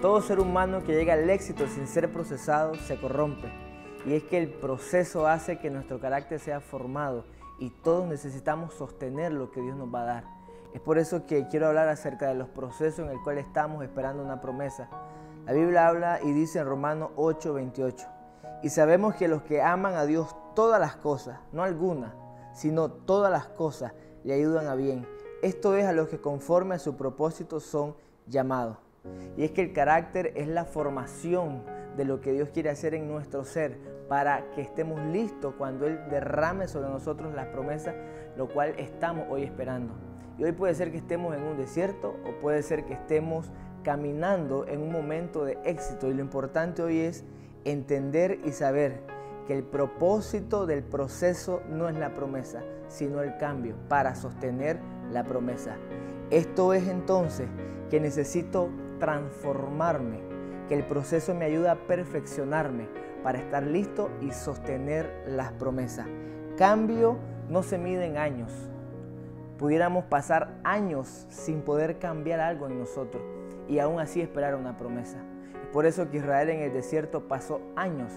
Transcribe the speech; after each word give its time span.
todo 0.00 0.22
ser 0.22 0.38
humano 0.38 0.84
que 0.84 0.94
llega 0.94 1.14
al 1.14 1.28
éxito 1.28 1.66
sin 1.66 1.88
ser 1.88 2.12
procesado 2.12 2.74
se 2.76 3.00
corrompe. 3.00 3.50
Y 4.06 4.14
es 4.14 4.22
que 4.22 4.38
el 4.38 4.48
proceso 4.48 5.26
hace 5.26 5.58
que 5.58 5.70
nuestro 5.70 5.98
carácter 6.00 6.38
sea 6.38 6.60
formado 6.60 7.24
y 7.58 7.70
todos 7.70 8.06
necesitamos 8.06 8.74
sostener 8.74 9.32
lo 9.32 9.50
que 9.50 9.60
Dios 9.60 9.76
nos 9.76 9.92
va 9.92 10.02
a 10.02 10.06
dar. 10.06 10.24
Es 10.72 10.80
por 10.80 10.98
eso 10.98 11.26
que 11.26 11.48
quiero 11.48 11.66
hablar 11.66 11.88
acerca 11.88 12.28
de 12.28 12.36
los 12.36 12.48
procesos 12.48 13.06
en 13.06 13.10
el 13.10 13.20
cual 13.22 13.38
estamos 13.38 13.82
esperando 13.82 14.22
una 14.22 14.40
promesa. 14.40 14.88
La 15.46 15.52
Biblia 15.52 15.88
habla 15.88 16.20
y 16.22 16.30
dice 16.32 16.60
en 16.60 16.66
Romanos 16.66 17.10
8, 17.16 17.54
28, 17.54 18.06
y 18.62 18.68
sabemos 18.68 19.16
que 19.16 19.26
los 19.26 19.42
que 19.42 19.62
aman 19.62 19.94
a 19.94 20.04
Dios 20.04 20.36
todas 20.54 20.80
las 20.80 20.96
cosas, 20.96 21.40
no 21.52 21.64
algunas, 21.64 22.12
sino 22.52 22.90
todas 22.90 23.32
las 23.32 23.48
cosas, 23.48 23.94
le 24.22 24.34
ayudan 24.34 24.68
a 24.68 24.74
bien. 24.74 25.08
Esto 25.42 25.74
es 25.74 25.86
a 25.86 25.92
los 25.92 26.08
que 26.08 26.20
conforme 26.20 26.76
a 26.76 26.78
su 26.78 26.96
propósito 26.96 27.58
son 27.60 27.96
llamados. 28.26 28.76
Y 29.36 29.44
es 29.44 29.52
que 29.52 29.62
el 29.62 29.72
carácter 29.72 30.32
es 30.34 30.48
la 30.48 30.64
formación 30.64 31.62
de 31.96 32.04
lo 32.04 32.20
que 32.20 32.32
Dios 32.32 32.50
quiere 32.50 32.70
hacer 32.70 32.94
en 32.94 33.08
nuestro 33.08 33.44
ser 33.44 33.78
para 34.08 34.50
que 34.52 34.62
estemos 34.62 35.00
listos 35.06 35.54
cuando 35.58 35.86
Él 35.86 35.98
derrame 36.10 36.66
sobre 36.68 36.88
nosotros 36.88 37.34
las 37.34 37.48
promesas, 37.48 37.94
lo 38.36 38.48
cual 38.48 38.74
estamos 38.78 39.26
hoy 39.30 39.42
esperando. 39.42 39.94
Y 40.38 40.44
hoy 40.44 40.52
puede 40.52 40.74
ser 40.74 40.90
que 40.90 40.98
estemos 40.98 41.36
en 41.36 41.42
un 41.42 41.56
desierto 41.56 42.16
o 42.24 42.40
puede 42.40 42.62
ser 42.62 42.84
que 42.84 42.94
estemos 42.94 43.50
caminando 43.82 44.66
en 44.66 44.80
un 44.80 44.92
momento 44.92 45.44
de 45.44 45.58
éxito. 45.64 46.08
Y 46.08 46.14
lo 46.14 46.22
importante 46.22 46.82
hoy 46.82 47.00
es 47.00 47.24
entender 47.64 48.38
y 48.44 48.52
saber 48.52 49.00
que 49.46 49.54
el 49.54 49.64
propósito 49.64 50.66
del 50.66 50.82
proceso 50.82 51.62
no 51.68 51.88
es 51.88 51.96
la 51.96 52.14
promesa, 52.14 52.62
sino 52.88 53.22
el 53.22 53.36
cambio 53.38 53.74
para 53.88 54.14
sostener 54.14 54.78
la 55.10 55.24
promesa. 55.24 55.76
Esto 56.30 56.74
es 56.74 56.86
entonces 56.86 57.48
que 57.90 57.98
necesito 57.98 58.68
transformarme, 58.98 60.20
que 60.68 60.74
el 60.74 60.84
proceso 60.84 61.34
me 61.34 61.44
ayuda 61.44 61.72
a 61.72 61.86
perfeccionarme 61.86 62.88
para 63.22 63.38
estar 63.38 63.62
listo 63.62 64.10
y 64.20 64.30
sostener 64.30 65.24
las 65.26 65.52
promesas. 65.52 66.06
Cambio 66.56 67.16
no 67.48 67.62
se 67.62 67.78
mide 67.78 68.06
en 68.06 68.16
años. 68.16 68.52
Pudiéramos 69.58 70.04
pasar 70.04 70.58
años 70.62 71.26
sin 71.28 71.62
poder 71.62 71.98
cambiar 71.98 72.40
algo 72.40 72.66
en 72.66 72.78
nosotros 72.78 73.22
y 73.68 73.78
aún 73.80 74.00
así 74.00 74.20
esperar 74.20 74.54
una 74.54 74.76
promesa. 74.76 75.18
Es 75.62 75.68
por 75.68 75.86
eso 75.86 76.10
que 76.10 76.18
Israel 76.18 76.48
en 76.50 76.60
el 76.60 76.72
desierto 76.72 77.26
pasó 77.26 77.60
años, 77.74 78.12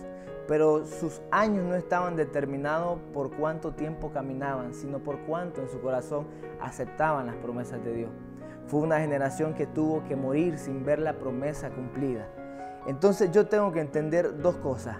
pero 0.48 0.86
sus 0.86 1.22
años 1.32 1.66
no 1.66 1.76
estaban 1.76 2.16
determinados 2.16 3.00
por 3.14 3.32
cuánto 3.32 3.72
tiempo 3.72 4.12
caminaban, 4.12 4.74
sino 4.74 5.00
por 5.00 5.20
cuánto 5.22 5.62
en 5.62 5.70
su 5.70 5.82
corazón 5.82 6.28
aceptaban 6.60 7.26
las 7.26 7.36
promesas 7.38 7.84
de 7.84 7.94
Dios. 7.94 8.12
Fue 8.72 8.80
una 8.80 9.02
generación 9.02 9.54
que 9.54 9.68
tuvo 9.68 10.06
que 10.06 10.16
morir 10.16 10.58
sin 10.58 10.86
ver 10.86 11.00
la 11.00 11.20
promesa 11.20 11.72
cumplida. 11.72 12.30
Entonces 12.88 13.30
yo 13.34 13.48
tengo 13.48 13.74
que 13.74 13.82
entender 13.82 14.38
dos 14.42 14.56
cosas. 14.56 14.96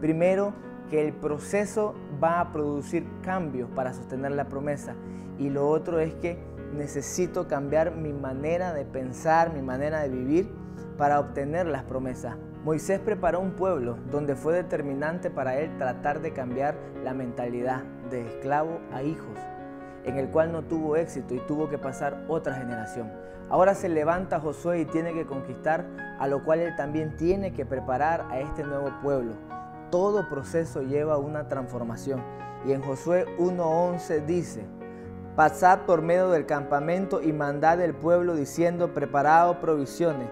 Primero, 0.00 0.54
que 0.88 1.06
el 1.06 1.12
proceso 1.12 1.94
va 2.24 2.40
a 2.40 2.50
producir 2.50 3.06
cambios 3.20 3.68
para 3.76 3.92
sostener 3.92 4.32
la 4.32 4.48
promesa. 4.48 4.94
Y 5.38 5.50
lo 5.50 5.68
otro 5.68 6.00
es 6.00 6.14
que 6.14 6.38
necesito 6.72 7.46
cambiar 7.46 7.94
mi 7.94 8.14
manera 8.14 8.72
de 8.72 8.86
pensar, 8.86 9.52
mi 9.52 9.60
manera 9.60 10.00
de 10.00 10.08
vivir 10.08 10.50
para 10.96 11.20
obtener 11.20 11.66
las 11.66 11.82
promesas. 11.84 12.38
Moisés 12.64 13.00
preparó 13.00 13.40
un 13.40 13.50
pueblo 13.50 13.98
donde 14.10 14.34
fue 14.34 14.54
determinante 14.54 15.28
para 15.28 15.58
él 15.58 15.76
tratar 15.76 16.22
de 16.22 16.32
cambiar 16.32 16.74
la 17.04 17.12
mentalidad 17.12 17.82
de 18.10 18.26
esclavo 18.26 18.80
a 18.94 19.02
hijos 19.02 19.36
en 20.04 20.16
el 20.16 20.28
cual 20.28 20.52
no 20.52 20.62
tuvo 20.62 20.96
éxito 20.96 21.34
y 21.34 21.40
tuvo 21.40 21.68
que 21.68 21.78
pasar 21.78 22.24
otra 22.28 22.54
generación. 22.54 23.10
Ahora 23.48 23.74
se 23.74 23.88
levanta 23.88 24.40
Josué 24.40 24.80
y 24.80 24.84
tiene 24.84 25.12
que 25.12 25.26
conquistar, 25.26 25.84
a 26.18 26.28
lo 26.28 26.44
cual 26.44 26.60
él 26.60 26.76
también 26.76 27.16
tiene 27.16 27.52
que 27.52 27.66
preparar 27.66 28.26
a 28.30 28.38
este 28.38 28.62
nuevo 28.62 28.92
pueblo. 29.02 29.32
Todo 29.90 30.28
proceso 30.28 30.82
lleva 30.82 31.18
una 31.18 31.48
transformación. 31.48 32.22
Y 32.64 32.72
en 32.72 32.82
Josué 32.82 33.26
1.11 33.38 34.24
dice, 34.24 34.64
Pasad 35.34 35.80
por 35.80 36.02
medio 36.02 36.30
del 36.30 36.44
campamento 36.44 37.22
y 37.22 37.32
mandad 37.32 37.80
al 37.80 37.94
pueblo 37.94 38.34
diciendo, 38.34 38.92
preparado 38.92 39.60
provisiones, 39.60 40.28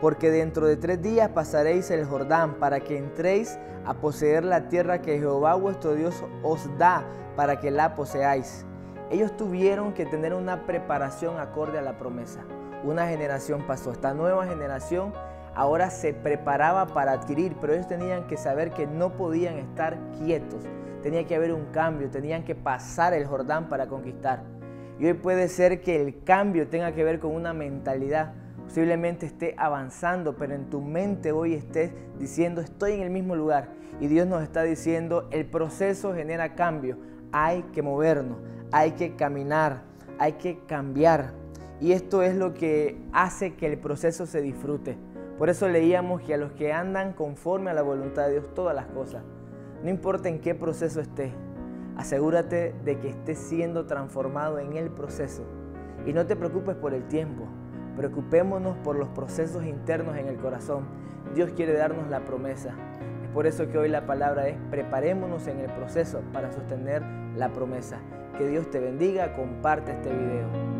porque 0.00 0.30
dentro 0.30 0.66
de 0.66 0.76
tres 0.76 1.02
días 1.02 1.30
pasaréis 1.30 1.90
el 1.90 2.04
Jordán 2.04 2.54
para 2.54 2.80
que 2.80 2.96
entréis 2.96 3.58
a 3.84 3.94
poseer 3.94 4.44
la 4.44 4.68
tierra 4.68 5.02
que 5.02 5.18
Jehová 5.18 5.54
vuestro 5.54 5.94
Dios 5.94 6.24
os 6.42 6.68
da 6.78 7.04
para 7.36 7.60
que 7.60 7.70
la 7.70 7.94
poseáis. 7.94 8.64
Ellos 9.10 9.36
tuvieron 9.36 9.92
que 9.92 10.04
tener 10.04 10.34
una 10.34 10.66
preparación 10.66 11.38
acorde 11.38 11.78
a 11.78 11.82
la 11.82 11.96
promesa. 11.96 12.40
Una 12.82 13.06
generación 13.06 13.64
pasó, 13.66 13.92
esta 13.92 14.14
nueva 14.14 14.46
generación 14.46 15.12
ahora 15.54 15.90
se 15.90 16.12
preparaba 16.12 16.88
para 16.88 17.12
adquirir, 17.12 17.56
pero 17.60 17.72
ellos 17.72 17.86
tenían 17.86 18.26
que 18.26 18.36
saber 18.36 18.72
que 18.72 18.86
no 18.86 19.16
podían 19.16 19.58
estar 19.58 19.96
quietos. 20.18 20.64
Tenía 21.02 21.24
que 21.24 21.36
haber 21.36 21.52
un 21.52 21.66
cambio, 21.66 22.10
tenían 22.10 22.44
que 22.44 22.56
pasar 22.56 23.14
el 23.14 23.26
Jordán 23.26 23.68
para 23.68 23.86
conquistar. 23.86 24.42
Y 24.98 25.06
hoy 25.06 25.14
puede 25.14 25.48
ser 25.48 25.80
que 25.82 26.02
el 26.02 26.24
cambio 26.24 26.68
tenga 26.68 26.92
que 26.92 27.04
ver 27.04 27.20
con 27.20 27.32
una 27.32 27.52
mentalidad. 27.52 28.34
Posiblemente 28.64 29.24
esté 29.24 29.54
avanzando, 29.56 30.36
pero 30.36 30.54
en 30.54 30.68
tu 30.68 30.80
mente 30.80 31.30
hoy 31.30 31.54
estés 31.54 31.92
diciendo 32.18 32.60
estoy 32.60 32.94
en 32.94 33.02
el 33.02 33.10
mismo 33.10 33.36
lugar. 33.36 33.68
Y 34.00 34.08
Dios 34.08 34.26
nos 34.26 34.42
está 34.42 34.62
diciendo 34.62 35.28
el 35.30 35.46
proceso 35.46 36.12
genera 36.12 36.54
cambio. 36.54 36.98
Hay 37.38 37.64
que 37.74 37.82
movernos, 37.82 38.38
hay 38.72 38.92
que 38.92 39.14
caminar, 39.14 39.82
hay 40.18 40.32
que 40.32 40.58
cambiar. 40.64 41.34
Y 41.82 41.92
esto 41.92 42.22
es 42.22 42.34
lo 42.34 42.54
que 42.54 42.98
hace 43.12 43.56
que 43.56 43.66
el 43.66 43.76
proceso 43.78 44.24
se 44.24 44.40
disfrute. 44.40 44.96
Por 45.36 45.50
eso 45.50 45.68
leíamos 45.68 46.22
que 46.22 46.32
a 46.32 46.38
los 46.38 46.52
que 46.52 46.72
andan 46.72 47.12
conforme 47.12 47.70
a 47.70 47.74
la 47.74 47.82
voluntad 47.82 48.24
de 48.24 48.40
Dios 48.40 48.54
todas 48.54 48.74
las 48.74 48.86
cosas, 48.86 49.22
no 49.84 49.90
importa 49.90 50.30
en 50.30 50.40
qué 50.40 50.54
proceso 50.54 50.98
estés, 51.02 51.30
asegúrate 51.98 52.74
de 52.86 52.98
que 53.00 53.10
estés 53.10 53.36
siendo 53.36 53.84
transformado 53.84 54.58
en 54.58 54.72
el 54.72 54.88
proceso. 54.88 55.42
Y 56.06 56.14
no 56.14 56.24
te 56.24 56.36
preocupes 56.36 56.76
por 56.76 56.94
el 56.94 57.06
tiempo, 57.06 57.44
preocupémonos 57.98 58.78
por 58.78 58.96
los 58.96 59.08
procesos 59.08 59.62
internos 59.66 60.16
en 60.16 60.28
el 60.28 60.36
corazón. 60.36 60.86
Dios 61.34 61.50
quiere 61.54 61.74
darnos 61.74 62.08
la 62.08 62.24
promesa. 62.24 62.74
Por 63.36 63.46
eso 63.46 63.68
que 63.68 63.76
hoy 63.76 63.90
la 63.90 64.06
palabra 64.06 64.48
es 64.48 64.56
preparémonos 64.70 65.46
en 65.46 65.60
el 65.60 65.70
proceso 65.70 66.22
para 66.32 66.50
sostener 66.50 67.02
la 67.36 67.52
promesa. 67.52 67.98
Que 68.38 68.48
Dios 68.48 68.70
te 68.70 68.80
bendiga, 68.80 69.36
comparte 69.36 69.92
este 69.92 70.08
video. 70.08 70.75